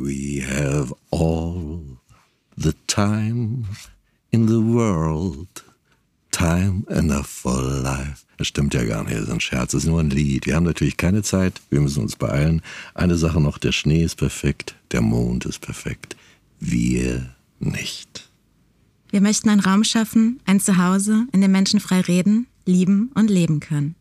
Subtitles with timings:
[0.00, 1.82] We have all
[2.56, 3.64] the time
[4.30, 5.48] in the world.
[6.30, 8.24] Time enough for life.
[8.36, 10.46] Das stimmt ja gar nicht, das ist ein Scherz, das ist nur ein Lied.
[10.46, 12.62] Wir haben natürlich keine Zeit, wir müssen uns beeilen.
[12.94, 16.16] Eine Sache noch, der Schnee ist perfekt, der Mond ist perfekt.
[16.60, 18.30] Wir nicht.
[19.10, 23.58] Wir möchten einen Raum schaffen, ein Zuhause, in dem Menschen frei reden, lieben und leben
[23.58, 23.96] können.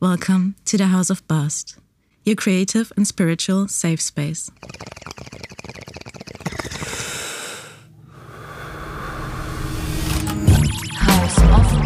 [0.00, 1.76] Welcome to the House of Bast,
[2.26, 4.50] your creative and spiritual safe space.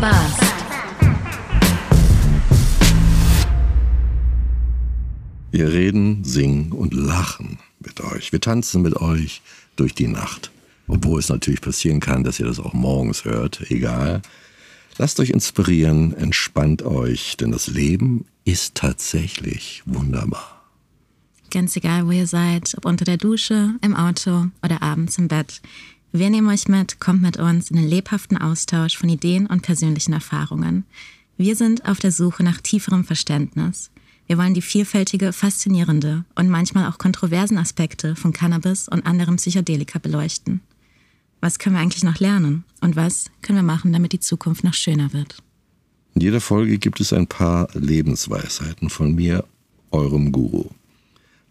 [0.02, 0.42] Bast.
[5.52, 8.32] Wir reden, singen und lachen mit euch.
[8.32, 9.42] Wir tanzen mit euch
[9.76, 10.50] durch die Nacht.
[10.88, 13.70] Obwohl es natürlich passieren kann, dass ihr das auch morgens hört.
[13.70, 14.22] Egal.
[14.98, 20.64] Lasst euch inspirieren, entspannt euch, denn das Leben ist tatsächlich wunderbar.
[21.52, 25.62] Ganz egal, wo ihr seid, ob unter der Dusche, im Auto oder abends im Bett.
[26.14, 30.12] Wir nehmen euch mit, kommt mit uns in den lebhaften Austausch von Ideen und persönlichen
[30.12, 30.84] Erfahrungen.
[31.38, 33.90] Wir sind auf der Suche nach tieferem Verständnis.
[34.26, 39.98] Wir wollen die vielfältige, faszinierende und manchmal auch kontroversen Aspekte von Cannabis und anderen Psychedelika
[39.98, 40.60] beleuchten.
[41.40, 42.64] Was können wir eigentlich noch lernen?
[42.82, 45.42] Und was können wir machen, damit die Zukunft noch schöner wird?
[46.14, 49.46] In jeder Folge gibt es ein paar Lebensweisheiten von mir,
[49.90, 50.68] eurem Guru.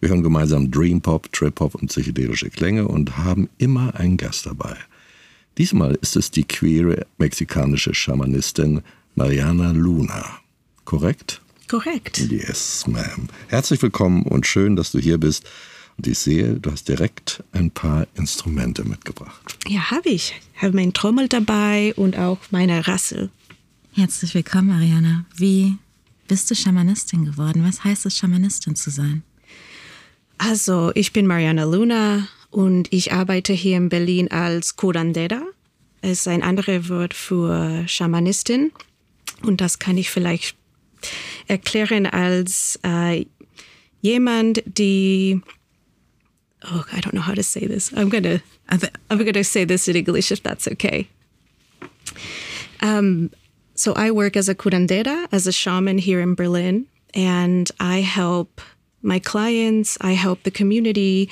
[0.01, 4.47] Wir hören gemeinsam Dream Pop, Trip Hop und psychedelische Klänge und haben immer einen Gast
[4.47, 4.75] dabei.
[5.59, 8.81] Diesmal ist es die queere mexikanische Schamanistin
[9.13, 10.39] Mariana Luna.
[10.85, 11.39] Korrekt?
[11.67, 12.17] Korrekt.
[12.17, 13.27] Yes, ma'am.
[13.47, 15.47] Herzlich willkommen und schön, dass du hier bist.
[15.97, 19.55] Und ich sehe, du hast direkt ein paar Instrumente mitgebracht.
[19.67, 20.33] Ja, habe ich.
[20.55, 23.29] Habe meinen Trommel dabei und auch meine Rassel.
[23.93, 25.25] Herzlich willkommen, Mariana.
[25.35, 25.77] Wie
[26.27, 27.63] bist du Schamanistin geworden?
[27.63, 29.21] Was heißt es, Schamanistin zu sein?
[30.43, 35.43] Also, ich bin Mariana Luna und ich arbeite hier in Berlin als Curandera.
[36.01, 38.71] Es ist ein anderes Wort für Schamanistin.
[39.43, 40.55] Und das kann ich vielleicht
[41.47, 43.27] erklären als äh,
[44.01, 45.39] jemand, die
[46.63, 47.93] oh, I don't know how to say this.
[47.93, 48.41] I'm gonna
[49.11, 51.05] I'm gonna say this in English if that's okay.
[52.81, 53.29] Um,
[53.75, 58.59] so I work as a curandera, as a shaman here in Berlin, and I help
[59.01, 61.29] my clients, I help the community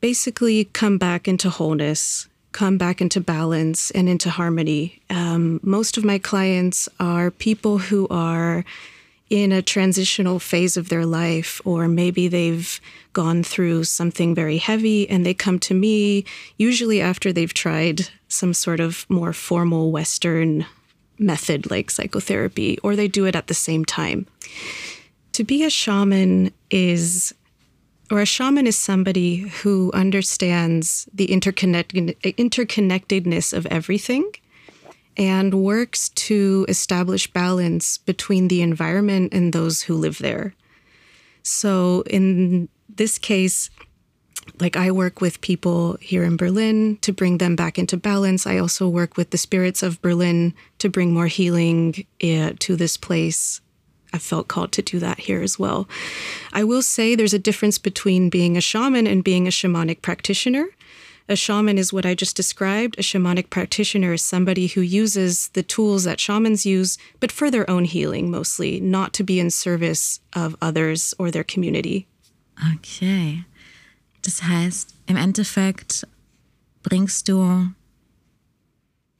[0.00, 5.00] basically come back into wholeness, come back into balance and into harmony.
[5.10, 8.64] Um, most of my clients are people who are
[9.28, 12.80] in a transitional phase of their life, or maybe they've
[13.12, 16.24] gone through something very heavy and they come to me,
[16.58, 20.64] usually after they've tried some sort of more formal Western
[21.18, 24.26] method like psychotherapy, or they do it at the same time.
[25.36, 27.34] To be a shaman is,
[28.10, 31.92] or a shaman is somebody who understands the interconnect,
[32.22, 34.32] interconnectedness of everything
[35.14, 40.54] and works to establish balance between the environment and those who live there.
[41.42, 43.68] So in this case,
[44.58, 48.46] like I work with people here in Berlin to bring them back into balance.
[48.46, 52.96] I also work with the spirits of Berlin to bring more healing uh, to this
[52.96, 53.60] place.
[54.16, 55.86] I felt called to do that here as well.
[56.54, 60.68] I will say there's a difference between being a shaman and being a shamanic practitioner.
[61.28, 62.98] A shaman is what I just described.
[62.98, 67.68] A shamanic practitioner is somebody who uses the tools that shamans use, but for their
[67.68, 72.06] own healing mostly, not to be in service of others or their community.
[72.74, 73.44] Okay.
[74.22, 76.06] Das heißt, im Endeffekt
[76.82, 77.68] bringst du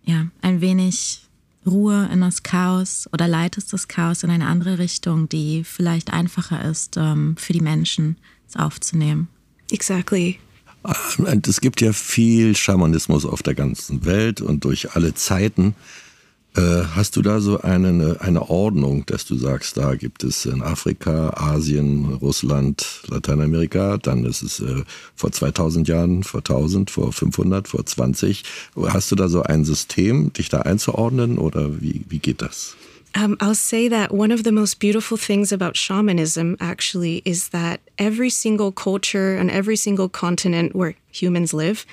[0.05, 1.26] ja ein wenig
[1.67, 6.65] Ruhe in das Chaos oder leitest das Chaos in eine andere Richtung, die vielleicht einfacher
[6.65, 8.17] ist ähm, für die Menschen,
[8.49, 9.29] es aufzunehmen.
[9.71, 10.39] Exactly.
[11.43, 15.75] Es gibt ja viel Schamanismus auf der ganzen Welt und durch alle Zeiten.
[16.57, 20.63] Äh, hast du da so eine, eine Ordnung, dass du sagst, da gibt es in
[20.63, 24.85] Afrika, Asien, Russland, Lateinamerika, dann ist es äh,
[25.15, 28.43] vor 2000 Jahren, vor 1000, vor 500, vor 20.
[28.89, 32.75] Hast du da so ein System, dich da einzuordnen oder wie, wie geht das?
[33.15, 37.81] Um, I'll say that one of the most beautiful things about shamanism actually is that
[37.99, 41.85] every single culture and every single continent where humans live,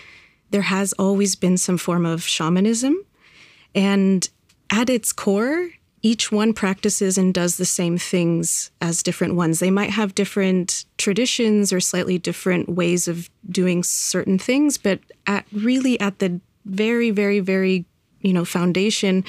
[0.51, 2.95] there has always been some form of shamanism.
[3.75, 4.29] And
[4.73, 5.69] at its core,
[6.01, 9.59] each one practices and does the same things as different ones.
[9.59, 15.45] They might have different traditions or slightly different ways of doing certain things, but at
[15.53, 17.85] really at the very, very, very,
[18.21, 19.23] you know, foundation,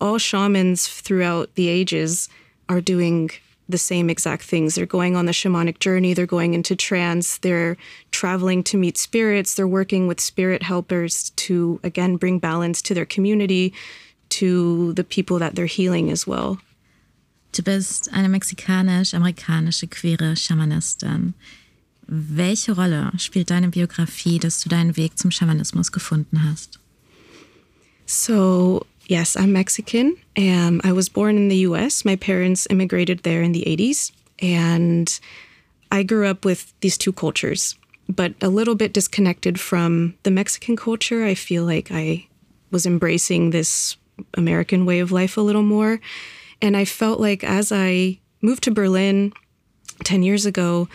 [0.00, 2.28] all shamans throughout the ages
[2.68, 3.30] are doing
[3.68, 4.74] the same exact things.
[4.74, 7.76] They're going on the shamanic journey, they're going into trance, they're
[8.10, 13.06] traveling to meet spirits, they're working with spirit helpers to, again, bring balance to their
[13.06, 13.72] community,
[14.30, 16.58] to the people that they're healing as well.
[17.52, 21.34] Du bist eine mexikanisch-amerikanische queere Schamanistin.
[22.06, 26.78] Welche Rolle spielt deine Biografie, dass du deinen Weg zum Schamanismus gefunden hast?
[28.06, 30.16] So, yes, I'm Mexican.
[30.36, 32.04] Um, I was born in the US.
[32.04, 34.12] My parents immigrated there in the 80s.
[34.40, 35.08] And
[35.92, 37.76] I grew up with these two cultures,
[38.08, 41.24] but a little bit disconnected from the Mexican culture.
[41.24, 42.26] I feel like I
[42.70, 43.96] was embracing this
[44.34, 46.00] American way of life a little more.
[46.62, 49.32] And I felt like as I moved to Berlin
[50.04, 50.88] 10 years ago,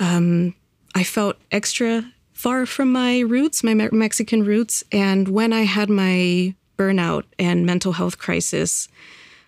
[0.00, 0.54] um,
[0.94, 4.84] I felt extra far from my roots, my Me- Mexican roots.
[4.92, 8.88] And when I had my burnout and mental health crisis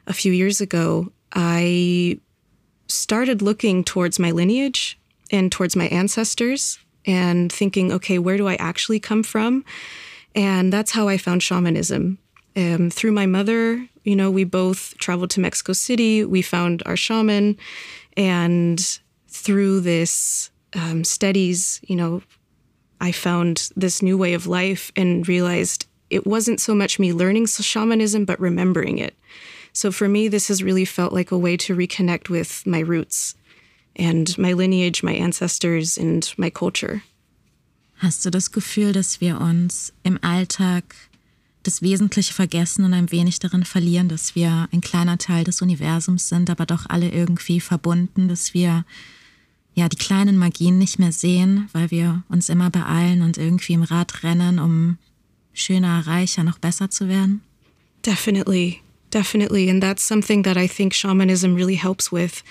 [0.06, 2.18] a few years ago, I
[2.88, 4.98] started looking towards my lineage
[5.30, 9.64] and towards my ancestors and thinking, okay, where do I actually come from?
[10.34, 12.18] And that's how I found shamanism.
[12.58, 16.24] Um, through my mother, you know, we both traveled to Mexico City.
[16.24, 17.56] We found our shaman,
[18.16, 22.22] and through this um, studies, you know,
[23.00, 27.46] I found this new way of life and realized it wasn't so much me learning
[27.46, 29.14] shamanism, but remembering it.
[29.72, 33.36] So for me, this has really felt like a way to reconnect with my roots
[33.94, 37.02] and my lineage, my ancestors, and my culture.
[38.00, 40.94] Hast du das Gefühl, dass wir uns im Alltag
[41.68, 46.30] das Wesentliche vergessen und ein wenig darin verlieren, dass wir ein kleiner Teil des Universums
[46.30, 48.86] sind, aber doch alle irgendwie verbunden, dass wir
[49.74, 53.82] ja die kleinen Magien nicht mehr sehen, weil wir uns immer beeilen und irgendwie im
[53.82, 54.96] Rad rennen, um
[55.52, 57.42] schöner, reicher, noch besser zu werden?
[58.02, 58.80] Definitely,
[59.12, 59.68] definitely.
[59.68, 62.42] And that's something that I think shamanism really helps with.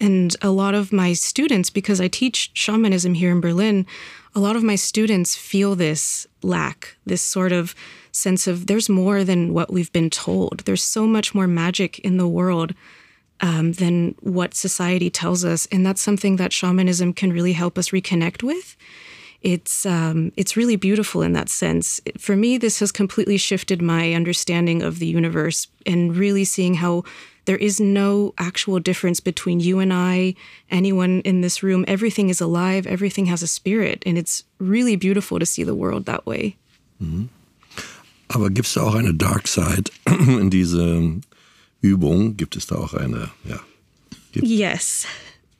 [0.00, 3.86] And a lot of my students, because I teach shamanism here in Berlin,
[4.34, 7.76] a lot of my students feel this lack, this sort of
[8.14, 10.60] sense of there's more than what we've been told.
[10.60, 12.74] There's so much more magic in the world
[13.40, 15.66] um, than what society tells us.
[15.72, 18.76] And that's something that shamanism can really help us reconnect with.
[19.42, 22.00] It's um, it's really beautiful in that sense.
[22.18, 27.04] For me, this has completely shifted my understanding of the universe and really seeing how
[27.44, 30.34] there is no actual difference between you and I,
[30.70, 31.84] anyone in this room.
[31.86, 36.06] Everything is alive, everything has a spirit, and it's really beautiful to see the world
[36.06, 36.56] that way.
[37.02, 37.28] Mhm.
[38.28, 41.20] Aber gibt es da auch eine Dark Side in diese
[41.80, 42.36] Übung?
[42.36, 43.60] Gibt es da auch eine, ja?
[44.32, 45.06] Yes.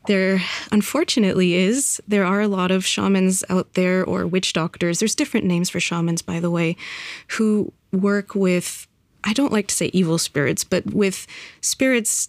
[0.07, 2.01] There unfortunately is.
[2.07, 4.99] There are a lot of shamans out there or witch doctors.
[4.99, 6.77] There's different names for shamans, by the way,
[7.39, 8.87] who work with,
[9.23, 11.27] I don't like to say evil spirits, but with
[11.61, 12.29] spirits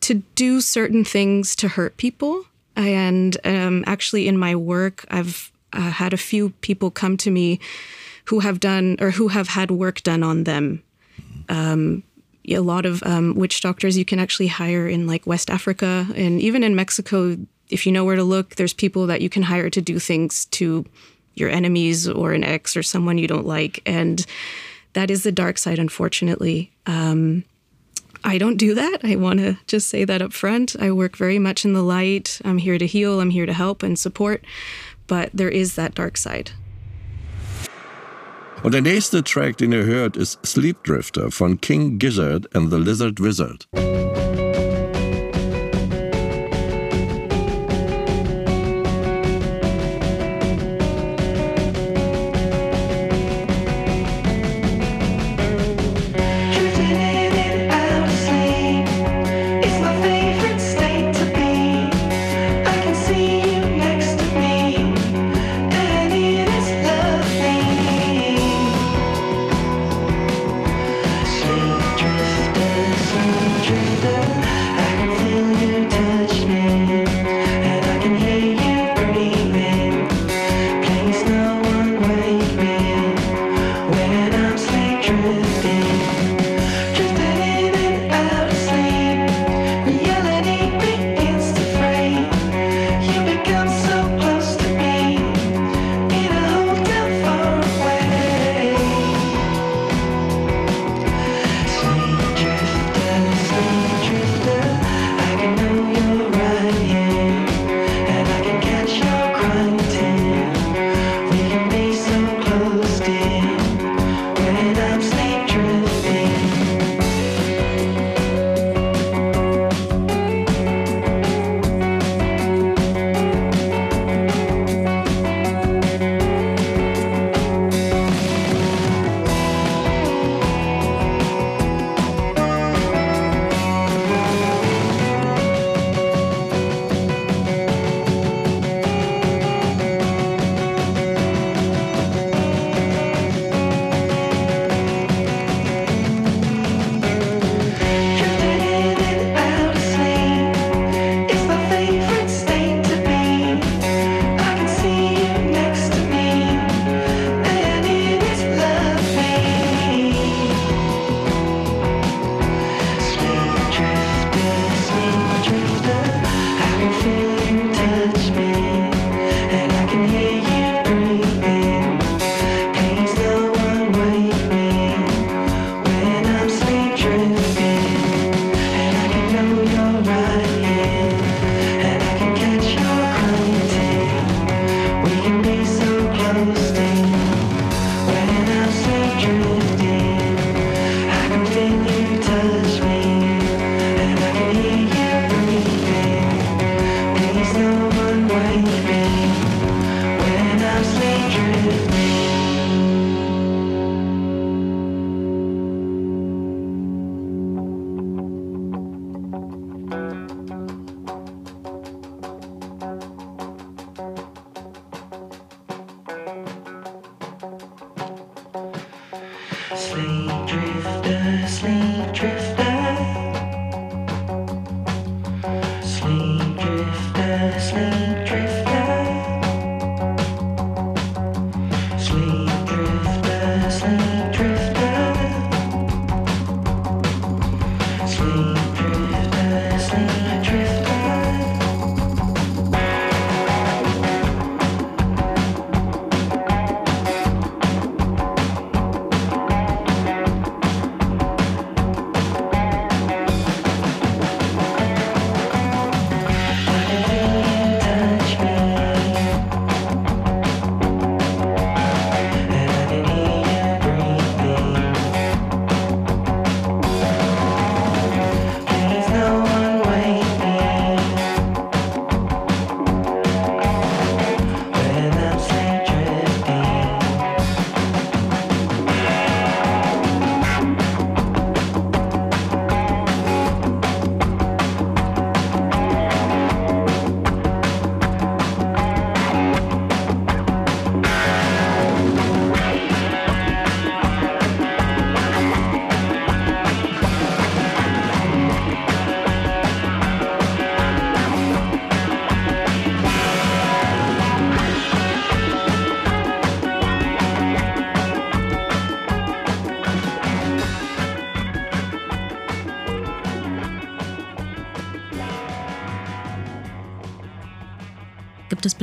[0.00, 2.44] to do certain things to hurt people.
[2.74, 7.60] And um, actually, in my work, I've uh, had a few people come to me
[8.24, 10.82] who have done or who have had work done on them.
[11.48, 12.02] Um,
[12.48, 16.40] a lot of um, witch doctors you can actually hire in like West Africa and
[16.40, 17.36] even in Mexico.
[17.70, 20.46] If you know where to look, there's people that you can hire to do things
[20.46, 20.84] to
[21.34, 23.80] your enemies or an ex or someone you don't like.
[23.86, 24.24] And
[24.92, 26.72] that is the dark side, unfortunately.
[26.86, 27.44] Um,
[28.24, 28.98] I don't do that.
[29.02, 30.76] I want to just say that up front.
[30.78, 32.40] I work very much in the light.
[32.44, 34.44] I'm here to heal, I'm here to help and support.
[35.06, 36.52] But there is that dark side.
[38.62, 42.78] Und der nächste Track, den ihr hört, ist Sleep Drifter von King Gizzard and the
[42.78, 43.66] Lizard Wizard.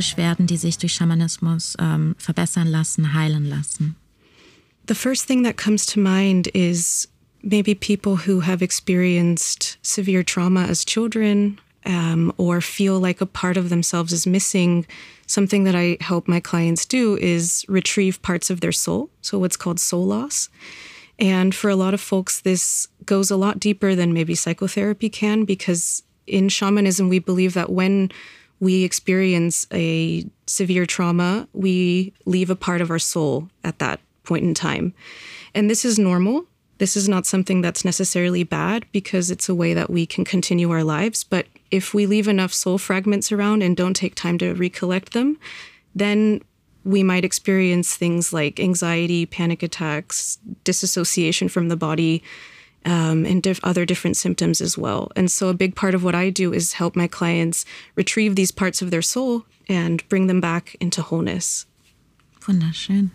[0.10, 3.96] Beschwerden, die sich durch Schamanismus ähm, verbessern lassen, heilen lassen?
[4.88, 7.08] The first thing that comes to mind is
[7.44, 13.56] maybe people who have experienced severe trauma as children um, or feel like a part
[13.56, 14.88] of themselves is missing.
[15.28, 19.58] Something that I help my clients do is retrieve parts of their soul, so what's
[19.58, 20.50] called soul loss.
[21.20, 25.46] And for a lot of folks, this goes a lot deeper than maybe psychotherapy can
[25.46, 28.12] because in shamanism, we believe that when
[28.60, 34.44] we experience a severe trauma, we leave a part of our soul at that point
[34.44, 34.94] in time.
[35.56, 36.46] And this is normal.
[36.78, 40.72] This is not something that's necessarily bad because it's a way that we can continue
[40.72, 41.24] our lives.
[41.24, 45.38] But if we leave enough soul fragments around and don't take time to recollect them,
[45.94, 46.42] then
[46.86, 52.24] we might experience things like anxiety, panic attacks, disassociation from the body,
[52.86, 55.12] um, and diff- other different symptoms as well.
[55.16, 58.52] And so, a big part of what I do is help my clients retrieve these
[58.52, 61.66] parts of their soul and bring them back into wholeness.
[62.46, 63.12] Wunderschön.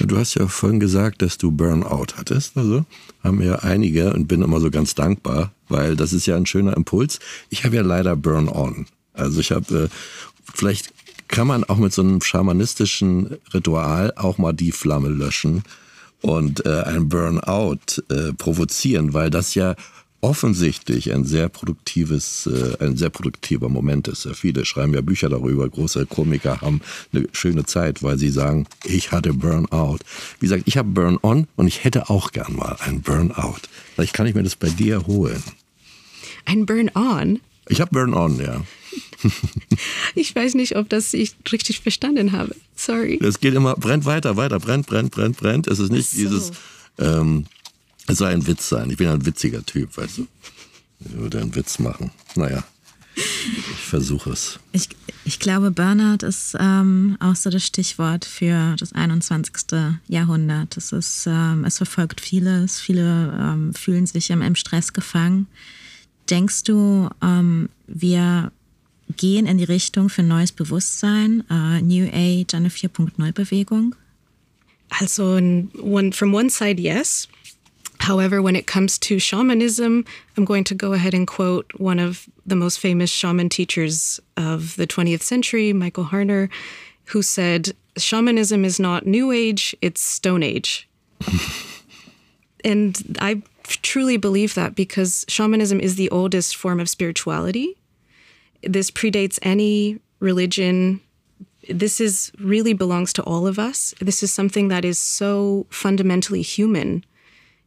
[0.00, 2.56] Du hast ja vorhin gesagt, dass du Burnout hattest.
[2.56, 2.84] Also
[3.22, 6.76] haben ja einige und bin immer so ganz dankbar, weil das ist ja ein schöner
[6.76, 7.18] Impuls.
[7.50, 8.86] Ich habe ja leider Burn-on.
[9.12, 9.88] Also ich habe, äh,
[10.52, 10.92] vielleicht
[11.28, 15.62] kann man auch mit so einem schamanistischen Ritual auch mal die Flamme löschen
[16.24, 19.76] und äh, ein Burnout äh, provozieren, weil das ja
[20.22, 24.26] offensichtlich ein sehr produktives, äh, ein sehr produktiver Moment ist.
[24.34, 26.80] Viele schreiben ja Bücher darüber, große Komiker haben
[27.12, 29.98] eine schöne Zeit, weil sie sagen, ich hatte Burnout.
[30.40, 33.60] Wie gesagt, ich habe Burn-on und ich hätte auch gern mal ein Burnout.
[33.94, 35.42] Vielleicht kann ich mir das bei dir holen.
[36.46, 37.40] Ein Burn-on?
[37.68, 38.62] Ich habe Burn-on, ja.
[40.14, 42.54] ich weiß nicht, ob das ich richtig verstanden habe.
[42.76, 43.18] Sorry.
[43.22, 45.66] Es geht immer, brennt weiter, weiter, brennt, brennt, brennt, brennt.
[45.66, 46.16] Es ist nicht so.
[46.18, 46.52] dieses,
[46.98, 47.46] ähm,
[48.06, 48.90] es soll ein Witz sein.
[48.90, 50.26] Ich bin ein witziger Typ, weißt du.
[51.00, 52.10] Ich würde einen Witz machen.
[52.34, 52.64] Naja,
[53.16, 54.58] ich versuche es.
[54.72, 54.88] Ich,
[55.24, 59.54] ich glaube, Burnout ist ähm, auch so das Stichwort für das 21.
[60.08, 60.76] Jahrhundert.
[60.76, 62.80] Es, ist, ähm, es verfolgt vieles.
[62.80, 65.46] Viele ähm, fühlen sich im, im, Stress gefangen.
[66.34, 68.50] Denkst du, ähm, wir
[69.16, 73.94] gehen in die Richtung für neues Bewusstsein, uh, New Age, eine 4.0 Bewegung?
[75.00, 77.28] Also, one, from one side, yes.
[78.00, 80.04] However, when it comes to shamanism,
[80.36, 84.74] I'm going to go ahead and quote one of the most famous shaman teachers of
[84.74, 86.48] the 20th century, Michael Harner,
[87.12, 90.88] who said, Shamanism is not New Age, it's Stone Age.
[92.64, 97.76] and I truly believe that because shamanism is the oldest form of spirituality
[98.66, 101.00] this predates any religion.
[101.68, 103.94] This is really belongs to all of us.
[104.00, 107.04] This is something that is so fundamentally human.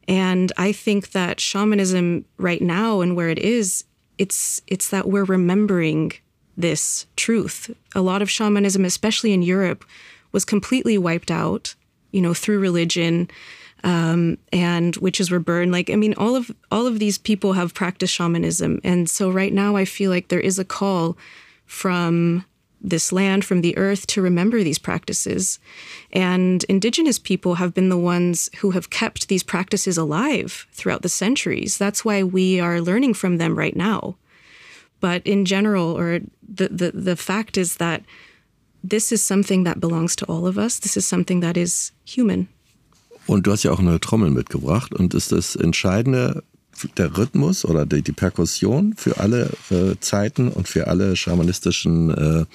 [0.08, 3.84] And I think that shamanism right now and where it is,
[4.18, 6.14] it's it's that we're remembering
[6.56, 7.70] this truth.
[7.94, 9.86] A lot of shamanism, especially in Europe,
[10.32, 11.76] was completely wiped out,
[12.12, 13.30] you know, through religion.
[13.84, 15.72] Um, and witches were burned.
[15.72, 19.54] Like, I mean, all of all of these people have practiced shamanism, and so right
[19.54, 21.16] now I feel like there is a call
[21.66, 22.44] from
[22.82, 25.60] this land, from the earth, to remember these practices.
[26.14, 31.10] And indigenous people have been the ones who have kept these practices alive throughout the
[31.10, 31.78] centuries.
[31.78, 34.18] That's why we are learning from them right now.
[35.00, 38.04] But in general, or the, the, the fact is that
[38.84, 40.80] this is something that belongs to all of us.
[40.80, 42.48] This is something that is human.
[43.28, 44.94] Und du hast ja auch eine Trommel mitgebracht.
[44.94, 46.44] Und ist das Entscheidende
[46.98, 52.46] der Rhythmus oder die, die Perkussion für alle äh, Zeiten und für alle schamanistischen äh,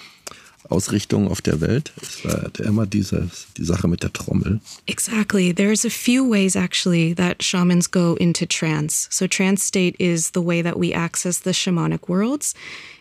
[0.68, 1.92] Ausrichtungen auf der Welt?
[2.00, 4.60] Es war immer diese, die Sache mit der Trommel.
[4.86, 5.52] Exactly.
[5.52, 9.08] There's a few ways actually that shamans go into trance.
[9.10, 12.54] So trance state is the way that we access the shamanic worlds.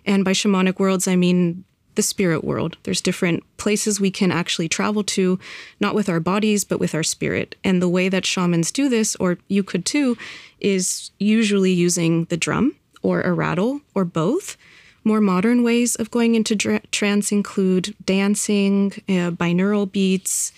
[0.06, 1.64] And by shamanic worlds, I mean
[1.96, 2.78] the spirit world.
[2.84, 5.40] There's different places we can actually travel to,
[5.80, 7.56] not with our bodies, but with our spirit.
[7.64, 10.18] And the way that shamans do this, or you could too,
[10.60, 14.58] is usually using the drum or a rattle or both.
[15.04, 20.52] More modern ways of going into dra- trance include dancing, uh, binaural beats,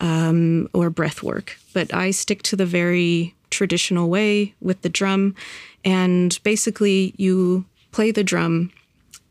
[0.00, 1.58] um, or breath work.
[1.72, 5.34] But I stick to the very traditional way with the drum.
[5.84, 8.70] And basically, you play the drum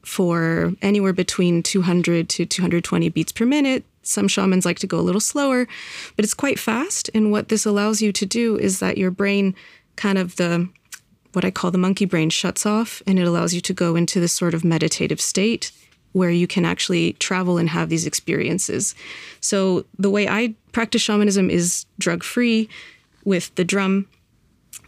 [0.09, 3.85] for anywhere between 200 to 220 beats per minute.
[4.01, 5.67] Some shamans like to go a little slower,
[6.15, 7.11] but it's quite fast.
[7.13, 9.53] And what this allows you to do is that your brain
[9.95, 10.67] kind of the
[11.33, 14.19] what I call the monkey brain shuts off and it allows you to go into
[14.19, 15.71] this sort of meditative state
[16.13, 18.95] where you can actually travel and have these experiences.
[19.41, 22.67] So the way I practice shamanism is drug free
[23.25, 24.07] with the drum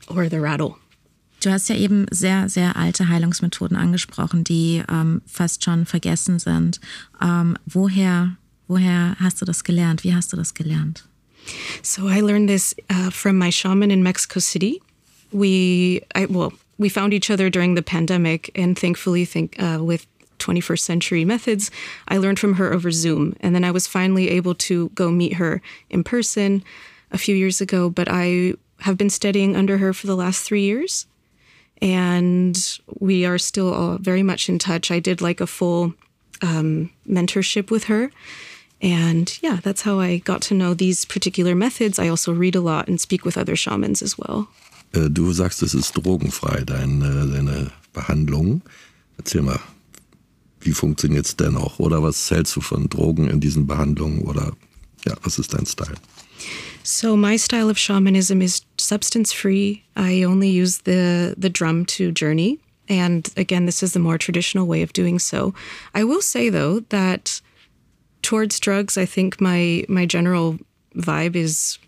[0.10, 0.80] or the rattle.
[1.42, 6.80] Du hast ja eben sehr, sehr alte Heilungsmethoden angesprochen, die ähm, fast schon vergessen sind.
[7.20, 10.04] Ähm, woher, woher hast du das gelernt?
[10.04, 11.08] Wie hast du das gelernt?
[11.82, 14.82] So I learned this uh, from my shaman in Mexico City.
[15.32, 20.06] We, I, well, we found each other during the pandemic, and thankfully, think uh, with
[20.38, 21.72] 21st century methods,
[22.08, 25.34] I learned from her over Zoom, and then I was finally able to go meet
[25.34, 26.64] her in person
[27.12, 27.90] a few years ago.
[27.90, 31.08] But I have been studying under her for the last three years,
[31.82, 34.92] and we are still all very much in touch.
[34.92, 35.94] I did like a full
[36.42, 38.12] um, mentorship with her.
[38.82, 42.00] And yeah, that's how I got to know these particular methods.
[42.00, 44.48] I also read a lot and speak with other shamans as well.
[44.94, 48.62] Äh, du sagst, es ist drogenfrei, deine, deine Behandlung.
[49.18, 49.60] Erzähl mal,
[50.62, 51.80] wie funktioniert es denn auch?
[51.80, 54.22] Oder was hältst du von Drogen in diesen Behandlungen?
[54.24, 54.54] Oder
[55.06, 55.96] ja, was ist dein Style?
[56.84, 59.84] So my style of shamanism is substance free.
[59.96, 62.60] I only use the the drum to journey.
[62.90, 65.54] And again, this is the more traditional way of doing so.
[65.94, 67.42] I will say though that
[68.22, 70.58] towards drugs, I think my my general
[70.96, 71.80] vibe is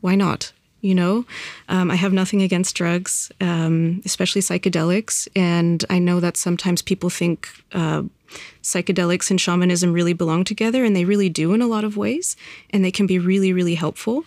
[0.00, 0.52] why not?
[0.80, 1.24] You know,
[1.70, 7.08] um, I have nothing against drugs, um, especially psychedelics, and I know that sometimes people
[7.08, 8.02] think uh,
[8.64, 12.34] psychedelics and shamanism really belong together, and they really do in a lot of ways,
[12.70, 14.24] and they can be really, really helpful.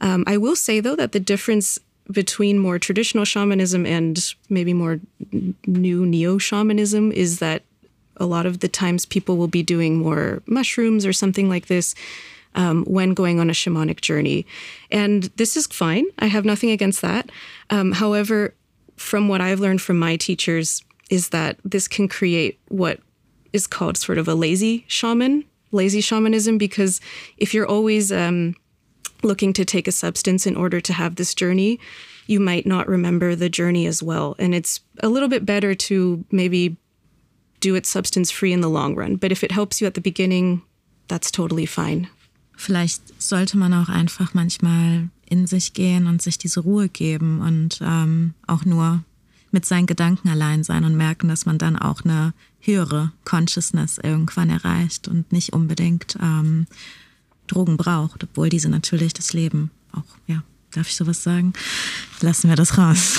[0.00, 1.78] Um, I will say, though, that the difference
[2.10, 5.00] between more traditional shamanism and maybe more
[5.66, 7.62] new neo shamanism is that
[8.16, 11.94] a lot of the times people will be doing more mushrooms or something like this
[12.54, 14.46] um, when going on a shamanic journey.
[14.90, 16.06] And this is fine.
[16.18, 17.30] I have nothing against that.
[17.70, 18.54] Um, however,
[18.96, 23.00] from what I've learned from my teachers, is that this can create what
[23.52, 27.00] is called sort of a lazy shaman, lazy shamanism, because
[27.36, 28.54] if you're always um,
[29.22, 31.78] looking to take a substance in order to have this journey,
[32.26, 34.36] you might not remember the journey as well.
[34.38, 36.76] And it's a little bit better to maybe
[37.60, 39.16] do it substance free in the long run.
[39.16, 40.62] But if it helps you at the beginning,
[41.08, 42.08] that's totally fine.
[42.56, 47.80] Vielleicht sollte man auch einfach manchmal in sich gehen und sich diese Ruhe geben und
[47.80, 49.04] ähm, auch nur
[49.50, 54.50] mit seinen Gedanken allein sein und merken, dass man dann auch eine höhere Consciousness irgendwann
[54.50, 56.66] erreicht und nicht unbedingt ähm,
[57.46, 61.52] Drogen braucht, obwohl diese natürlich das Leben auch, ja, darf ich sowas sagen?
[62.20, 63.18] Lassen wir das raus.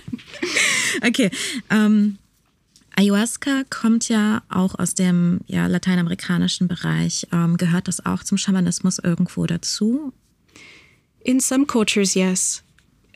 [1.06, 1.30] okay.
[1.68, 2.18] Ähm,
[2.96, 7.26] Ayahuasca kommt ja auch aus dem ja, lateinamerikanischen Bereich.
[7.32, 10.12] Ähm, gehört das auch zum Schamanismus irgendwo dazu?
[11.20, 12.62] In some cultures, yes.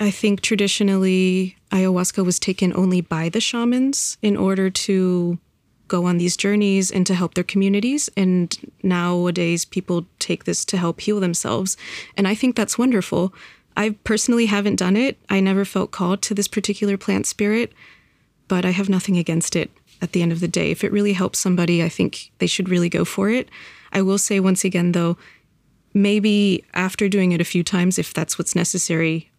[0.03, 5.39] I think traditionally ayahuasca was taken only by the shamans in order to
[5.87, 8.11] go on these journeys and to help their communities.
[8.17, 11.77] And nowadays, people take this to help heal themselves.
[12.17, 13.33] And I think that's wonderful.
[13.77, 15.19] I personally haven't done it.
[15.31, 17.73] I never felt called to this particular plant spirit,
[18.49, 20.73] but I have nothing against it at the end of the day.
[20.73, 23.49] If it really helps somebody, I think they should really go for it.
[23.93, 25.17] I will say once again, though,
[25.95, 29.31] maybe after doing it a few times, if that's what's necessary,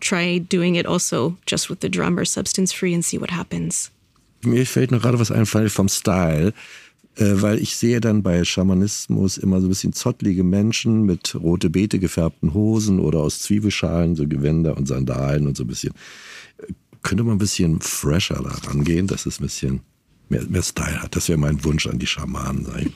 [0.00, 3.90] try doing it also just with the drum or substance free and see what happens.
[4.42, 6.54] Mir fällt noch gerade was ein vom Style,
[7.16, 11.68] äh, weil ich sehe dann bei Schamanismus immer so ein bisschen zottlige Menschen mit rote
[11.68, 15.92] Beete gefärbten Hosen oder aus Zwiebelschalen so Gewänder und Sandalen und so ein bisschen.
[17.02, 19.80] Könnte man ein bisschen fresher da rangehen, dass es ein bisschen
[20.28, 21.16] mehr, mehr Style hat.
[21.16, 22.92] Das wäre mein Wunsch an die Schamanen sein.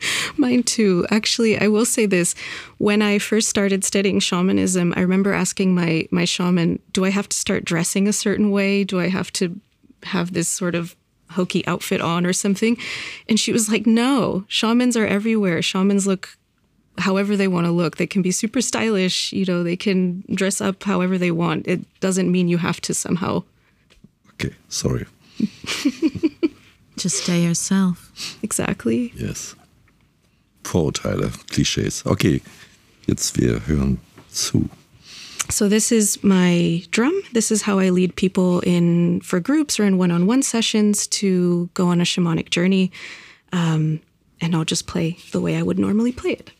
[0.36, 1.06] Mine too.
[1.10, 2.34] Actually, I will say this.
[2.78, 7.28] When I first started studying shamanism, I remember asking my my shaman, "Do I have
[7.28, 8.84] to start dressing a certain way?
[8.84, 9.58] Do I have to
[10.04, 10.94] have this sort of
[11.30, 12.76] hokey outfit on or something?"
[13.28, 14.44] And she was like, "No.
[14.48, 15.62] Shamans are everywhere.
[15.62, 16.36] Shamans look
[16.98, 17.96] however they want to look.
[17.96, 21.68] They can be super stylish, you know, they can dress up however they want.
[21.68, 23.44] It doesn't mean you have to somehow."
[24.34, 25.06] Okay, sorry.
[26.96, 28.10] Just stay yourself.
[28.42, 29.12] Exactly.
[29.14, 29.54] Yes.
[30.64, 32.04] Vorurteile, Klischees.
[32.06, 32.42] Okay,
[33.06, 33.98] jetzt wir hören
[34.30, 34.68] zu.
[35.50, 37.12] So this is my drum.
[37.32, 41.88] This is how I lead people in for groups or in one-on-one sessions to go
[41.88, 42.90] on a shamanic journey.
[43.52, 44.00] Um,
[44.40, 46.52] and I'll just play the way I would normally play it.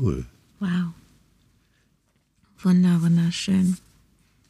[0.00, 0.24] Cool.
[0.60, 0.94] Wow.
[2.62, 3.76] Wunder, wunderschön.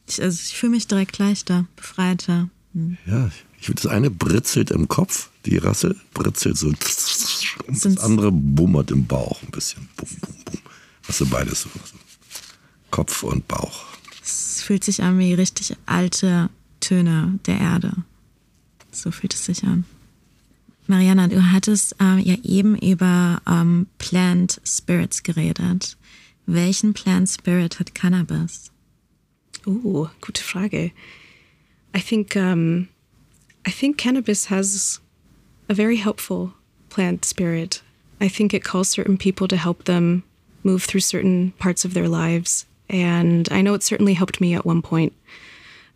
[0.07, 2.49] Ich, also ich fühle mich direkt leichter, befreiter.
[2.73, 2.97] Hm.
[3.05, 6.67] Ja, ich das eine britzelt im Kopf, die Rasse britzelt so.
[6.67, 9.89] Und das andere bummert im Bauch ein bisschen.
[9.97, 10.59] Bum, bum, bum.
[11.07, 11.69] Hast du beides so.
[12.89, 13.85] Kopf und Bauch.
[14.23, 17.93] Es fühlt sich an wie richtig alte Töne der Erde.
[18.91, 19.85] So fühlt es sich an.
[20.91, 25.95] Mariana, du hattest ähm, ja eben über ähm, Plant Spirits geredet.
[26.45, 28.71] Welchen Plant Spirit hat Cannabis?
[29.65, 30.91] Ooh, gute Frage.
[31.95, 32.89] I think um,
[33.65, 34.99] I think cannabis has
[35.69, 36.53] a very helpful
[36.89, 37.81] plant spirit.
[38.19, 40.23] I think it calls certain people to help them
[40.61, 44.65] move through certain parts of their lives, and I know it certainly helped me at
[44.65, 45.13] one point.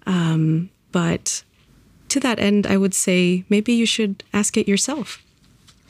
[0.05, 1.43] Um, but
[2.15, 5.21] to that end, I would say maybe you should ask it yourself.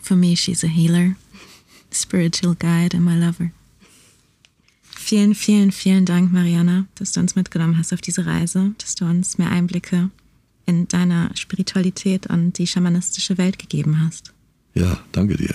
[0.02, 1.18] For me, she's a healer,
[1.92, 3.52] spiritual guide, and my lover.
[4.82, 9.06] Vielen, vielen, vielen Dank, Mariana, dass du uns mitgenommen hast auf diese Reise, dass du
[9.06, 10.10] uns mehr Einblicke
[10.66, 14.34] in deine Spiritualität und die schamanistische Welt gegeben hast.
[14.74, 15.54] Ja, danke dir.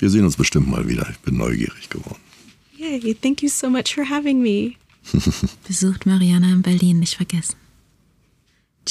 [0.00, 1.08] Wir sehen uns bestimmt mal wieder.
[1.08, 2.20] Ich bin neugierig geworden.
[2.76, 3.14] Yay!
[3.14, 4.74] Thank you so much for having me.
[5.68, 7.59] Besucht Mariana in Berlin nicht vergessen.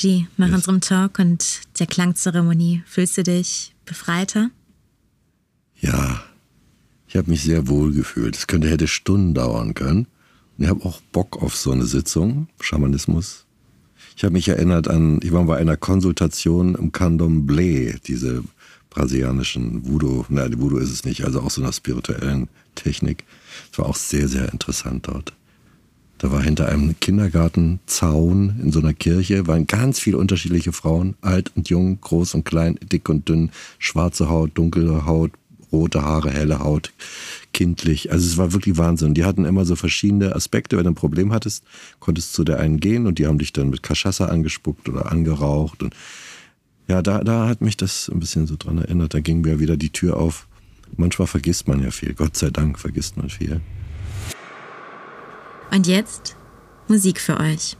[0.02, 0.56] G, nach Yes.
[0.56, 4.50] unserem Talk und der Klangzeremonie fühlst du dich befreiter?
[5.82, 6.24] Ja,
[7.08, 8.36] ich habe mich sehr wohl gefühlt.
[8.36, 10.08] Es könnte hätte Stunden dauern können.
[10.58, 13.46] Und ich habe auch Bock auf so eine Sitzung, Schamanismus.
[14.16, 18.44] Ich habe mich erinnert an, ich war bei einer Konsultation im Candomblé, diese
[18.90, 23.24] brasilianischen Voodoo, nein, Voodoo ist es nicht, also auch so einer spirituellen Technik.
[23.72, 25.34] Es war auch sehr, sehr interessant dort.
[26.20, 31.54] Da war hinter einem Kindergartenzaun in so einer Kirche, waren ganz viele unterschiedliche Frauen, alt
[31.56, 35.32] und jung, groß und klein, dick und dünn, schwarze Haut, dunkle Haut,
[35.72, 36.92] rote Haare, helle Haut,
[37.54, 38.12] kindlich.
[38.12, 39.14] Also es war wirklich Wahnsinn.
[39.14, 40.76] Die hatten immer so verschiedene Aspekte.
[40.76, 41.64] Wenn du ein Problem hattest,
[42.02, 45.10] konntest du zu der einen gehen und die haben dich dann mit Cachaça angespuckt oder
[45.10, 45.82] angeraucht.
[45.82, 45.96] Und
[46.90, 49.14] ja, da, da hat mich das ein bisschen so dran erinnert.
[49.14, 50.48] Da ging mir wieder die Tür auf.
[50.98, 52.14] Manchmal vergisst man ja viel.
[52.14, 53.62] Gott sei Dank vergisst man viel.
[55.72, 56.36] Und jetzt
[56.88, 57.78] Musik für euch.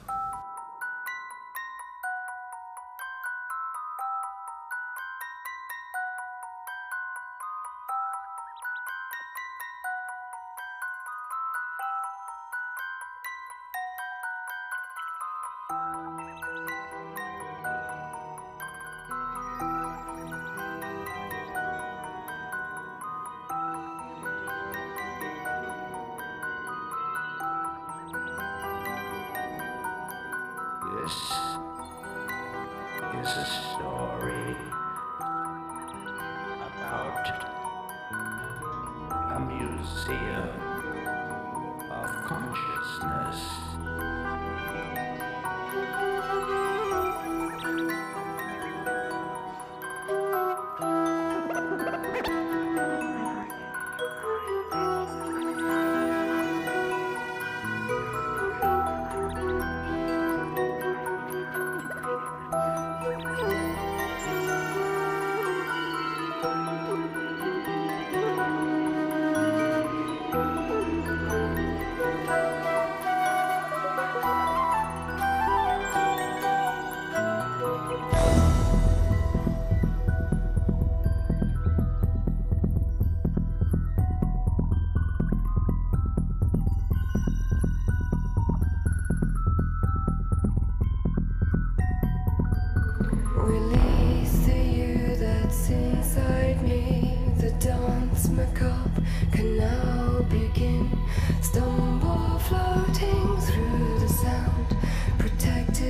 [33.20, 34.79] Is a story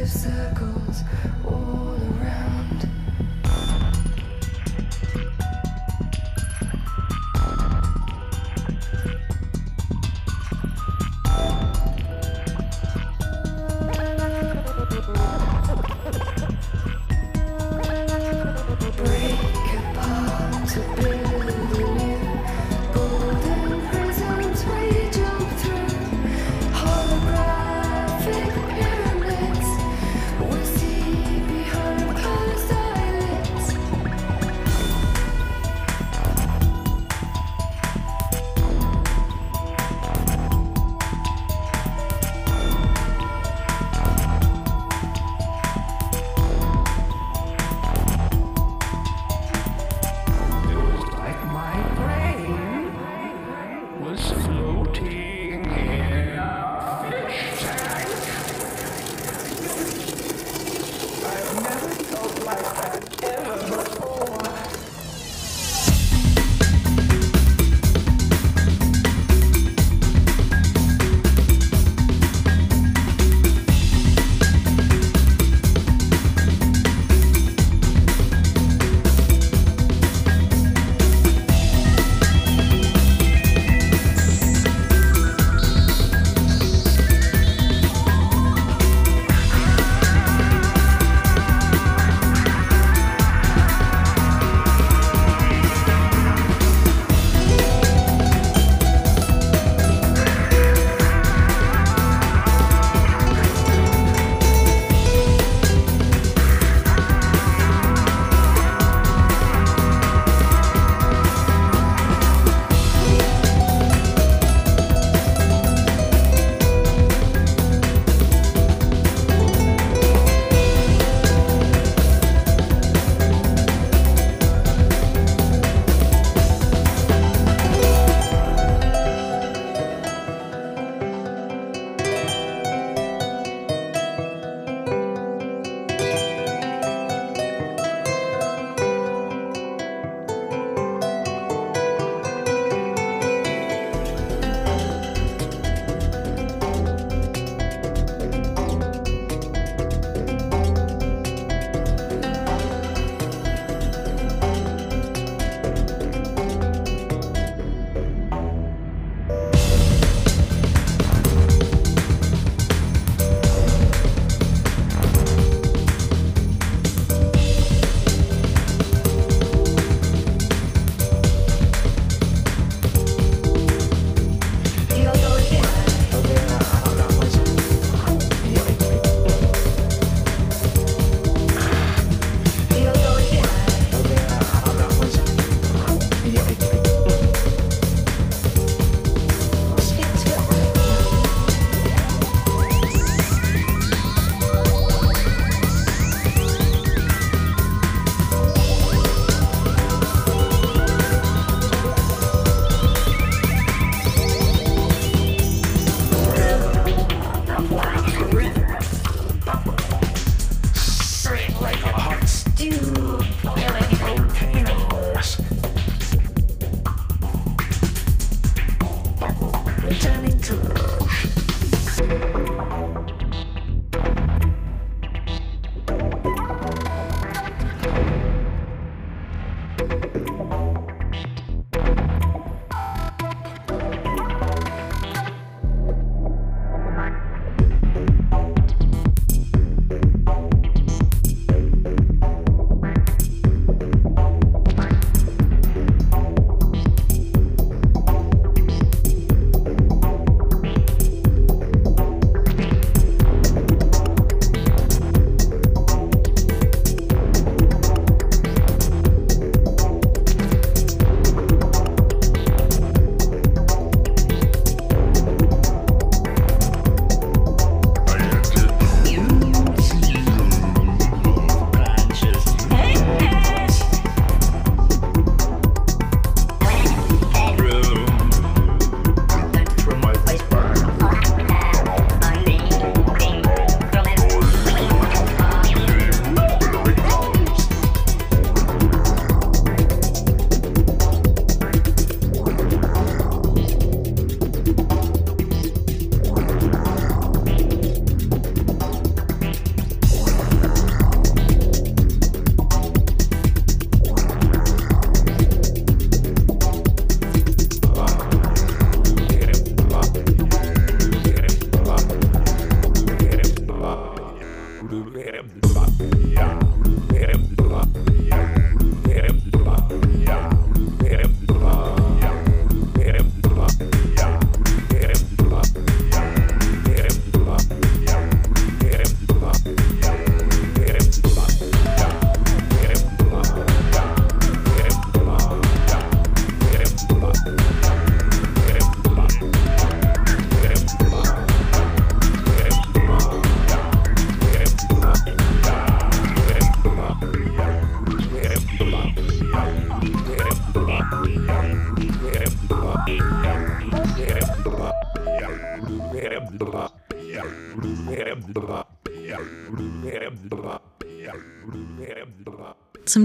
[0.10, 1.04] circles
[1.46, 2.19] all around.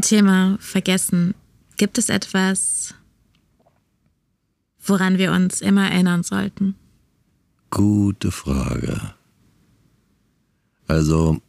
[0.05, 1.35] Thema Vergessen.
[1.77, 2.95] Gibt es etwas,
[4.85, 6.77] woran wir uns immer erinnern sollten?
[7.71, 9.15] Gute Frage.
[10.87, 11.41] Also,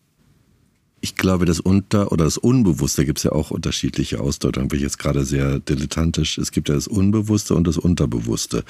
[1.01, 4.83] ich glaube, das Unter- oder das Unbewusste gibt es ja auch unterschiedliche Ausdeutungen, bin ich
[4.83, 6.37] jetzt gerade sehr dilettantisch.
[6.37, 8.63] Es gibt ja das Unbewusste und das Unterbewusste.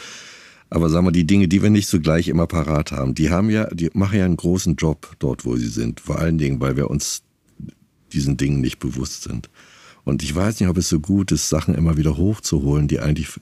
[0.71, 3.51] Aber sagen wir, die Dinge, die wir nicht so gleich immer parat haben, die haben
[3.51, 5.99] ja, die machen ja einen großen Job dort, wo sie sind.
[5.99, 7.21] Vor allen Dingen, weil wir uns
[8.11, 9.49] diesen Dingen nicht bewusst sind.
[10.05, 13.27] Und ich weiß nicht, ob es so gut ist, Sachen immer wieder hochzuholen, die eigentlich
[13.27, 13.41] ver-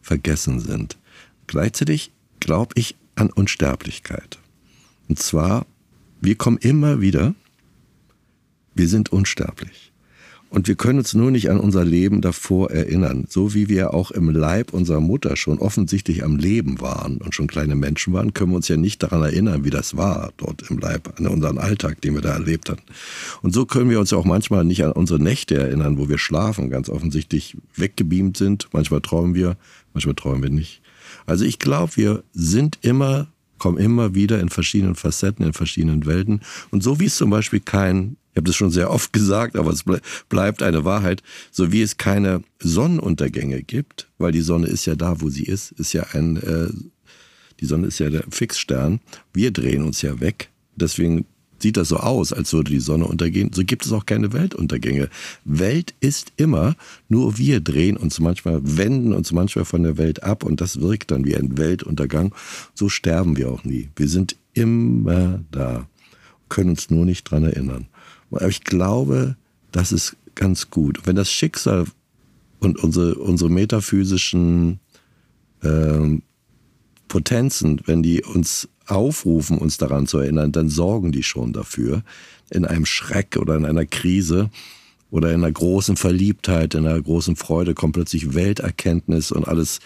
[0.00, 0.96] vergessen sind.
[1.46, 4.38] Gleichzeitig glaube ich an Unsterblichkeit.
[5.08, 5.66] Und zwar,
[6.20, 7.34] wir kommen immer wieder,
[8.74, 9.92] wir sind unsterblich.
[10.48, 14.10] Und wir können uns nur nicht an unser Leben davor erinnern, so wie wir auch
[14.12, 18.52] im Leib unserer Mutter schon offensichtlich am Leben waren und schon kleine Menschen waren, können
[18.52, 22.00] wir uns ja nicht daran erinnern, wie das war dort im Leib, an unseren Alltag,
[22.00, 22.82] den wir da erlebt hatten.
[23.42, 26.18] Und so können wir uns ja auch manchmal nicht an unsere Nächte erinnern, wo wir
[26.18, 28.68] schlafen, ganz offensichtlich weggebeamt sind.
[28.72, 29.56] Manchmal träumen wir,
[29.94, 30.80] manchmal träumen wir nicht.
[31.26, 33.26] Also ich glaube, wir sind immer,
[33.58, 36.40] kommen immer wieder in verschiedenen Facetten, in verschiedenen Welten.
[36.70, 39.70] Und so wie es zum Beispiel kein, ich habe das schon sehr oft gesagt, aber
[39.72, 44.84] es ble bleibt eine Wahrheit, so wie es keine Sonnenuntergänge gibt, weil die Sonne ist
[44.84, 46.68] ja da, wo sie ist, ist ja ein, äh,
[47.60, 49.00] die Sonne ist ja der Fixstern.
[49.32, 50.50] Wir drehen uns ja weg.
[50.74, 51.24] Deswegen
[51.58, 53.54] sieht das so aus, als würde die Sonne untergehen.
[53.54, 55.08] So gibt es auch keine Weltuntergänge.
[55.46, 56.76] Welt ist immer,
[57.08, 61.10] nur wir drehen uns manchmal, wenden uns manchmal von der Welt ab und das wirkt
[61.10, 62.34] dann wie ein Weltuntergang.
[62.74, 63.88] So sterben wir auch nie.
[63.96, 65.88] Wir sind immer da,
[66.50, 67.88] können uns nur nicht dran erinnern.
[68.30, 69.36] Aber ich glaube,
[69.72, 71.00] das ist ganz gut.
[71.04, 71.86] Wenn das Schicksal
[72.60, 74.80] und unsere, unsere metaphysischen
[75.62, 76.22] ähm,
[77.08, 82.02] Potenzen, wenn die uns aufrufen, uns daran zu erinnern, dann sorgen die schon dafür.
[82.50, 84.50] In einem Schreck oder in einer Krise
[85.10, 89.80] oder in einer großen Verliebtheit, in einer großen Freude kommt plötzlich Welterkenntnis und alles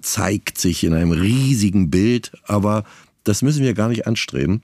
[0.00, 2.32] zeigt sich in einem riesigen Bild.
[2.44, 2.84] Aber
[3.24, 4.62] das müssen wir gar nicht anstreben.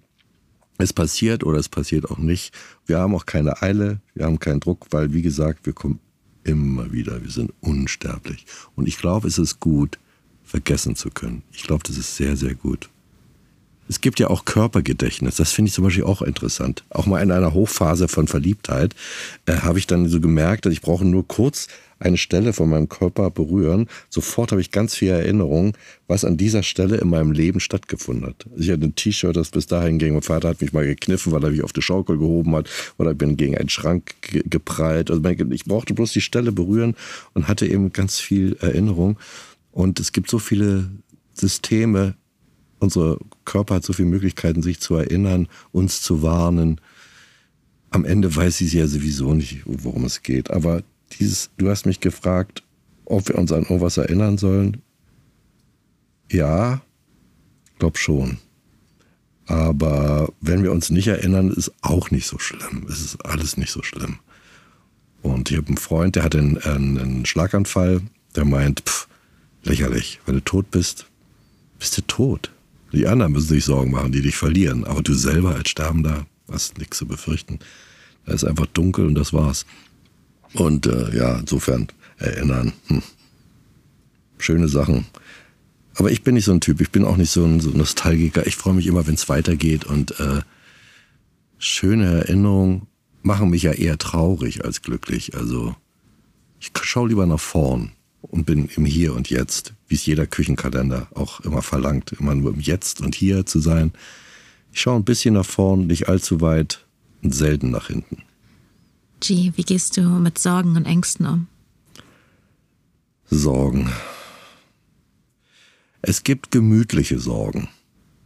[0.83, 2.53] Es passiert oder es passiert auch nicht.
[2.87, 6.01] Wir haben auch keine Eile, wir haben keinen Druck, weil, wie gesagt, wir kommen
[6.43, 7.23] immer wieder.
[7.23, 8.47] Wir sind unsterblich.
[8.75, 10.01] Und ich glaube, es ist gut,
[10.43, 11.45] vergessen zu können.
[11.53, 12.91] Ich glaube, das ist sehr, sehr gut.
[13.89, 15.37] Es gibt ja auch Körpergedächtnis.
[15.37, 16.83] Das finde ich zum Beispiel auch interessant.
[16.91, 18.97] Auch mal in einer Hochphase von Verliebtheit
[19.47, 21.69] äh, habe ich dann so gemerkt, dass ich brauche nur kurz
[22.03, 23.89] eine Stelle von meinem Körper berühren.
[24.11, 25.77] Sofort habe ich ganz viel Erinnerung,
[26.09, 28.47] was an dieser Stelle in meinem Leben stattgefunden hat.
[28.57, 30.15] Ich hatte ein T-Shirt, das bis dahin ging.
[30.15, 32.69] Mein Vater hat mich mal gekniffen, weil er mich auf die Schaukel gehoben hat.
[32.99, 35.11] Oder ich bin gegen einen Schrank ge geprallt.
[35.11, 36.95] Also ich brauchte bloß die Stelle berühren
[37.35, 39.19] und hatte eben ganz viel Erinnerung.
[39.71, 40.91] Und es gibt so viele
[41.35, 42.15] Systeme,
[42.79, 46.81] unser Körper hat so viele Möglichkeiten, sich zu erinnern, uns zu warnen.
[47.91, 50.51] Am Ende weiß ich ja sowieso nicht, worum es geht.
[50.51, 50.83] Aber
[51.19, 52.63] dieses, du hast mich gefragt,
[53.05, 54.83] ob wir uns an irgendwas erinnern sollen.
[56.31, 56.83] Ja,
[57.79, 58.39] glaub schon.
[59.47, 62.87] Aber wenn wir uns nicht erinnern, ist auch nicht so schlimm.
[62.89, 64.19] Es ist alles nicht so schlimm.
[65.21, 66.59] Und ich habe einen Freund, der hatte einen,
[66.99, 68.03] einen Schlaganfall,
[68.35, 69.09] der meint, pff,
[69.63, 71.07] lächerlich, wenn du tot bist,
[71.79, 72.51] bist du tot.
[72.93, 74.85] Die anderen müssen sich Sorgen machen, die dich verlieren.
[74.85, 77.59] Aber du selber als Sterbender hast nichts zu befürchten.
[78.27, 79.67] Da ist einfach dunkel und das war's.
[80.55, 81.89] Und äh, ja, insofern
[82.19, 82.73] erinnern.
[82.89, 83.03] Hm.
[84.39, 85.07] Schöne Sachen.
[85.95, 86.81] Aber ich bin nicht so ein Typ.
[86.81, 88.47] Ich bin auch nicht so ein so Nostalgiker.
[88.47, 89.85] Ich freue mich immer, wenn es weitergeht.
[89.85, 90.41] Und äh,
[91.59, 92.87] schöne Erinnerungen
[93.23, 95.37] machen mich ja eher traurig als glücklich.
[95.37, 95.75] Also
[96.61, 97.93] ich schaue lieber nach vorn
[98.23, 102.53] und bin im Hier und Jetzt, wie es jeder Küchenkalender auch immer verlangt, immer nur
[102.53, 103.93] im Jetzt und Hier zu sein.
[104.73, 106.87] Ich schaue ein bisschen nach vorn, nicht allzu weit
[107.23, 108.23] und selten nach hinten.
[109.23, 111.47] G, wie gehst du mit Sorgen und Ängsten um?
[113.31, 113.89] Sorgen.
[116.03, 117.69] Es gibt gemütliche Sorgen,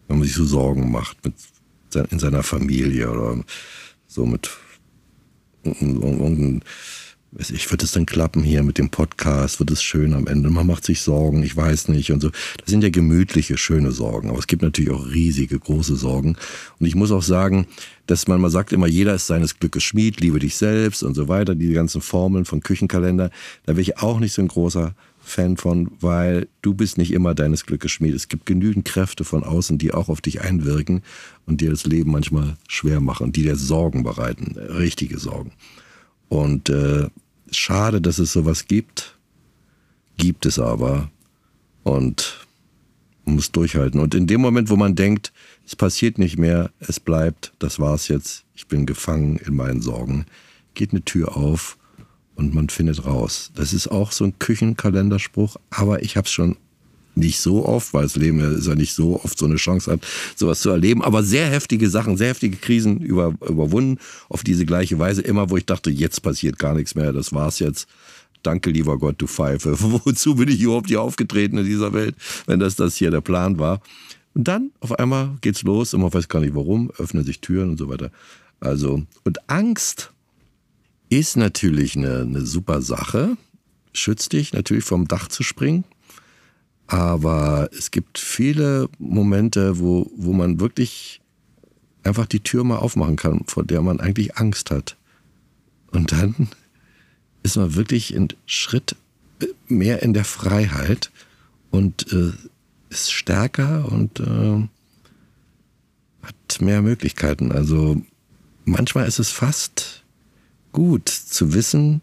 [0.08, 1.34] wenn man sich so Sorgen macht mit
[2.10, 3.42] in seiner Familie oder
[4.06, 4.50] so mit
[5.62, 6.62] irgendeinem
[7.38, 9.58] weiß ich, wird es dann klappen hier mit dem Podcast?
[9.58, 10.48] Wird es schön am Ende?
[10.48, 12.30] Man macht sich Sorgen, ich weiß nicht und so.
[12.30, 14.30] Das sind ja gemütliche, schöne Sorgen.
[14.30, 16.36] Aber es gibt natürlich auch riesige, große Sorgen.
[16.78, 17.66] Und ich muss auch sagen,
[18.06, 21.28] dass man mal sagt immer, jeder ist seines Glückes Schmied, liebe dich selbst und so
[21.28, 21.54] weiter.
[21.54, 23.30] Die ganzen Formeln von Küchenkalender.
[23.66, 27.34] Da bin ich auch nicht so ein großer Fan von, weil du bist nicht immer
[27.34, 28.14] deines Glückes Schmied.
[28.14, 31.02] Es gibt genügend Kräfte von außen, die auch auf dich einwirken
[31.44, 35.52] und dir das Leben manchmal schwer machen, die dir Sorgen bereiten, richtige Sorgen.
[36.28, 37.08] Und äh,
[37.50, 39.16] schade, dass es sowas gibt,
[40.16, 41.10] gibt es aber.
[41.82, 42.46] Und
[43.26, 44.00] muss durchhalten.
[44.00, 45.32] Und in dem Moment, wo man denkt,
[45.66, 50.26] es passiert nicht mehr, es bleibt, das war's jetzt, ich bin gefangen in meinen Sorgen,
[50.74, 51.76] geht eine Tür auf
[52.36, 53.50] und man findet raus.
[53.54, 56.56] Das ist auch so ein Küchenkalenderspruch, aber ich habe es schon
[57.16, 60.06] nicht so oft, weil das Leben ist ja nicht so oft so eine Chance hat,
[60.36, 63.98] sowas zu erleben, aber sehr heftige Sachen, sehr heftige Krisen über, überwunden
[64.28, 65.22] auf diese gleiche Weise.
[65.22, 67.88] Immer, wo ich dachte, jetzt passiert gar nichts mehr, das war's jetzt.
[68.42, 69.76] Danke, lieber Gott, du Pfeife.
[69.80, 72.14] Wozu bin ich überhaupt hier aufgetreten in dieser Welt,
[72.46, 73.80] wenn das das hier der Plan war?
[74.34, 77.70] Und dann auf einmal geht's los und man weiß gar nicht warum, öffnen sich Türen
[77.70, 78.10] und so weiter.
[78.60, 80.12] Also, und Angst
[81.08, 83.36] ist natürlich eine, eine super Sache,
[83.94, 85.84] schützt dich natürlich vom Dach zu springen.
[86.86, 91.20] Aber es gibt viele Momente, wo, wo man wirklich
[92.04, 94.96] einfach die Tür mal aufmachen kann, vor der man eigentlich Angst hat.
[95.90, 96.48] Und dann
[97.42, 98.96] ist man wirklich einen Schritt
[99.66, 101.10] mehr in der Freiheit
[101.70, 102.32] und äh,
[102.90, 104.68] ist stärker und äh,
[106.22, 107.52] hat mehr Möglichkeiten.
[107.52, 108.00] Also
[108.64, 110.04] manchmal ist es fast
[110.72, 112.02] gut zu wissen,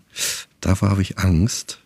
[0.61, 1.79] davor habe ich Angst,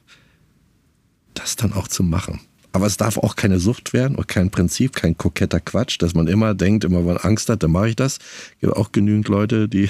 [1.34, 2.42] das dann auch zu machen.
[2.74, 6.28] Aber es darf auch keine Sucht werden und kein Prinzip, kein koketter Quatsch, dass man
[6.28, 8.18] immer denkt, immer wenn man Angst hat, dann mache ich das.
[8.18, 9.90] Es gibt auch genügend Leute, die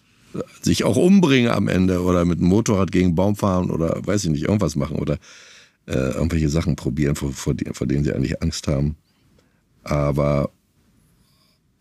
[0.62, 4.24] sich auch umbringen am Ende oder mit dem Motorrad gegen einen Baum fahren oder weiß
[4.24, 5.18] ich nicht, irgendwas machen oder
[5.86, 8.96] äh, irgendwelche Sachen probieren, vor, vor, die- vor denen sie eigentlich Angst haben.
[9.84, 10.50] Aber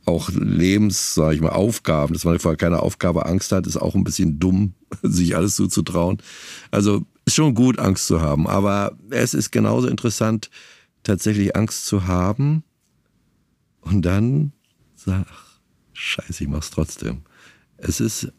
[0.05, 3.95] auch Lebens, sage ich mal, Aufgaben, dass man vor keiner Aufgabe Angst hat, ist auch
[3.95, 6.19] ein bisschen dumm, sich alles zuzutrauen.
[6.71, 10.49] Also ist schon gut, Angst zu haben, aber es ist genauso interessant,
[11.03, 12.63] tatsächlich Angst zu haben
[13.81, 14.53] und dann
[14.95, 15.25] sag,
[15.91, 17.23] scheiße, ich mach's trotzdem.
[17.75, 18.31] Es ist,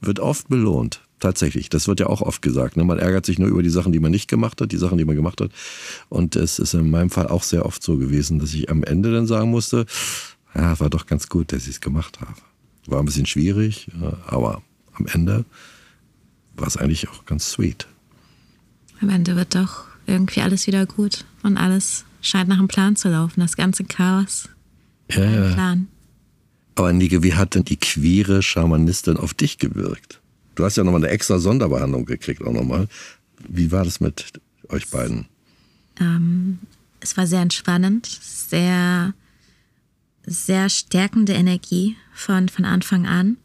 [0.00, 1.02] wird oft belohnt.
[1.18, 2.78] Tatsächlich, das wird ja auch oft gesagt.
[2.78, 2.84] Ne?
[2.84, 5.04] Man ärgert sich nur über die Sachen, die man nicht gemacht hat, die Sachen, die
[5.04, 5.50] man gemacht hat.
[6.08, 9.12] Und es ist in meinem Fall auch sehr oft so gewesen, dass ich am Ende
[9.12, 9.84] dann sagen musste,
[10.54, 12.40] ja, war doch ganz gut, dass ich es gemacht habe.
[12.86, 14.62] War ein bisschen schwierig, ja, aber
[14.94, 15.44] am Ende
[16.54, 17.86] war es eigentlich auch ganz sweet.
[19.00, 23.08] Am Ende wird doch irgendwie alles wieder gut und alles scheint nach einem Plan zu
[23.08, 23.40] laufen.
[23.40, 24.48] Das ganze Chaos.
[25.10, 25.54] Ja, ja.
[25.54, 25.88] Plan.
[26.74, 30.20] Aber Nike, wie hat denn die queere Schamanistin auf dich gewirkt?
[30.54, 32.88] Du hast ja nochmal eine extra Sonderbehandlung gekriegt, auch nochmal.
[33.48, 35.26] Wie war das mit euch beiden?
[35.98, 36.58] Ähm,
[37.00, 39.14] es war sehr entspannend, sehr,
[40.26, 43.36] sehr stärkende Energie von, von Anfang an.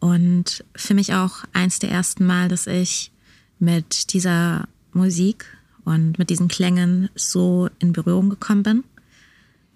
[0.00, 3.10] Und für mich auch eins der ersten Mal, dass ich
[3.58, 5.46] mit dieser Musik
[5.84, 8.84] und mit diesen Klängen so in Berührung gekommen bin.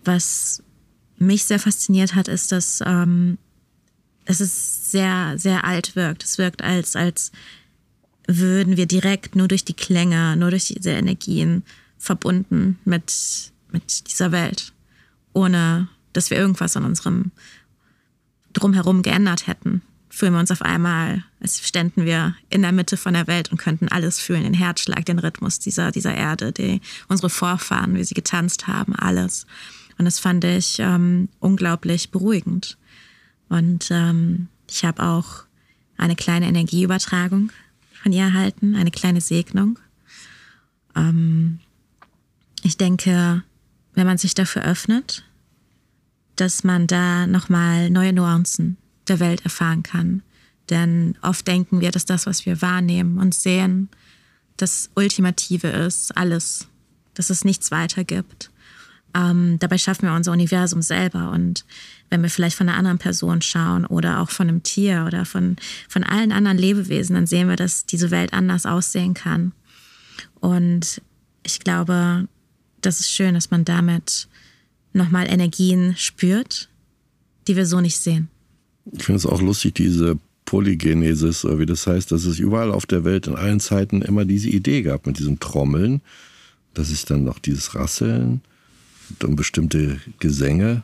[0.05, 0.63] Was
[1.19, 3.39] mich sehr fasziniert hat, ist, dass ähm,
[4.25, 6.25] es sehr, sehr alt wirkt.
[6.25, 7.33] Es wirkt, als, als
[8.27, 11.65] würden wir direkt nur durch die Klänge, nur durch diese Energien
[11.99, 14.73] verbunden mit, mit dieser Welt,
[15.33, 17.31] ohne dass wir irgendwas an unserem
[18.53, 19.83] Drumherum geändert hätten.
[20.15, 23.57] Fühlen wir uns auf einmal, als ständen wir in der Mitte von der Welt und
[23.57, 28.13] könnten alles fühlen, den Herzschlag, den Rhythmus dieser, dieser Erde, die, unsere Vorfahren, wie sie
[28.13, 29.47] getanzt haben, alles.
[29.97, 32.77] Und das fand ich ähm, unglaublich beruhigend.
[33.49, 35.45] Und ähm, ich habe auch
[35.97, 37.51] eine kleine Energieübertragung
[38.03, 39.79] von ihr erhalten, eine kleine Segnung.
[40.95, 41.59] Ähm,
[42.63, 43.45] ich denke,
[43.95, 45.25] wenn man sich dafür öffnet,
[46.37, 48.77] dass man da nochmal neue Nuancen
[49.09, 50.23] der Welt erfahren kann.
[50.71, 53.89] Denn oft denken wir, dass das, was wir wahrnehmen und sehen,
[54.57, 56.69] das Ultimative ist, alles,
[57.15, 58.51] dass es nichts weiter gibt.
[59.15, 61.31] Ähm, dabei schaffen wir unser Universum selber.
[61.31, 61.65] Und
[62.11, 65.57] wenn wir vielleicht von einer anderen Person schauen oder auch von einem Tier oder von,
[65.89, 69.53] von allen anderen Lebewesen, dann sehen wir, dass diese Welt anders aussehen kann.
[70.41, 71.03] Und
[71.43, 72.29] ich glaube,
[72.81, 74.29] das ist schön, dass man damit
[74.93, 76.69] nochmal Energien spürt,
[77.49, 78.29] die wir so nicht sehen.
[78.91, 83.05] Ich finde es auch lustig, diese Polygenesis, wie das heißt, dass es überall auf der
[83.05, 86.03] Welt in allen Zeiten immer diese Idee gab mit diesem Trommeln.
[86.75, 88.41] Das ist dann noch dieses Rasseln
[89.23, 90.83] und bestimmte Gesänge,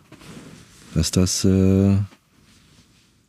[0.94, 1.96] dass das äh,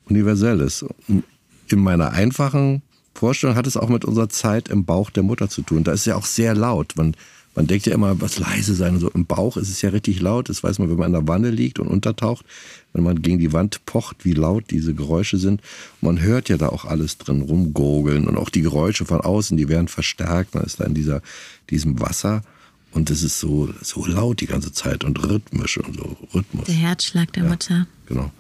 [0.06, 0.86] universell ist.
[1.08, 2.82] In meiner einfachen
[3.14, 5.84] Vorstellung hat es auch mit unserer Zeit im Bauch der Mutter zu tun.
[5.84, 6.94] Da ist ja auch sehr laut.
[6.96, 7.16] Man,
[7.56, 9.10] man denkt ja immer, was leise sein und so.
[9.10, 10.50] Im Bauch ist es ja richtig laut.
[10.50, 12.46] Das weiß man, wenn man in der Wanne liegt und untertaucht,
[12.94, 15.62] wenn man gegen die Wand pocht, wie laut diese Geräusche sind.
[16.00, 19.68] Man hört ja da auch alles drin rumgurgeln und auch die Geräusche von außen, die
[19.68, 20.56] werden verstärkt.
[20.56, 21.22] Man ist da in dieser,
[21.70, 22.44] diesem Wasser
[22.92, 26.66] und es ist so, so laut die ganze Zeit und rhythmisch und so Rhythmus.
[26.66, 27.50] Der Herzschlag der Ja.
[27.50, 27.88] Mutter.
[28.08, 28.32] Genau.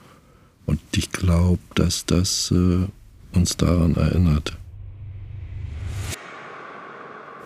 [0.66, 2.86] Und ich glaube, dass das äh,
[3.36, 4.56] uns daran erinnert.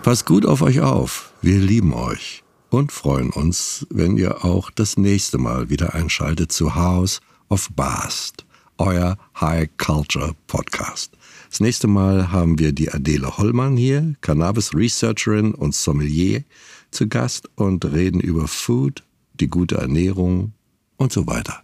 [0.04, 1.33] Passt gut auf euch auf.
[1.44, 2.42] Wir lieben euch.
[2.70, 7.20] und freuen uns, wenn ihr auch das nächste Mal wieder einschaltet zu House
[7.50, 8.46] of Bast,
[8.78, 11.12] euer High Culture Podcast.
[11.50, 16.46] Das nächste Mal haben wir die Adele Hollmann hier, Cannabis-Researcherin und Sommelier,
[16.92, 20.54] zu Gast und reden über Food, die gute Ernährung
[20.96, 21.62] und so weiter.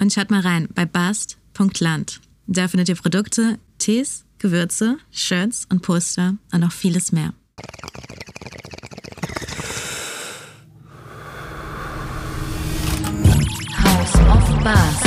[0.00, 2.20] Und schaut mal rein bei bast.land.
[2.48, 7.34] Da findet ihr Produkte, Tees, Gewürze, Shirts und Poster und noch vieles mehr.
[14.62, 15.01] paz.